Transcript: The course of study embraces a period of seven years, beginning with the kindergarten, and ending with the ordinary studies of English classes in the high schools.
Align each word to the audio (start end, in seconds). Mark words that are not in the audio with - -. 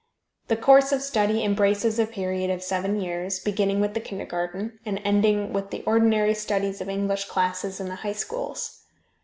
The 0.47 0.57
course 0.57 0.91
of 0.91 1.03
study 1.03 1.43
embraces 1.43 1.99
a 1.99 2.07
period 2.07 2.49
of 2.49 2.63
seven 2.63 2.99
years, 2.99 3.39
beginning 3.39 3.81
with 3.81 3.93
the 3.93 3.99
kindergarten, 3.99 4.79
and 4.83 4.99
ending 5.05 5.53
with 5.53 5.69
the 5.69 5.83
ordinary 5.83 6.33
studies 6.33 6.81
of 6.81 6.89
English 6.89 7.25
classes 7.25 7.79
in 7.79 7.87
the 7.87 7.97
high 7.97 8.13
schools. 8.13 8.81